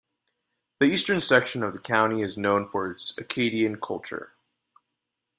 The 0.79 0.87
eastern 0.87 1.19
section 1.19 1.61
of 1.61 1.73
the 1.73 1.79
county 1.79 2.23
is 2.23 2.35
known 2.35 2.67
for 2.67 2.89
its 2.89 3.15
Acadian 3.19 3.79
culture. 3.79 4.33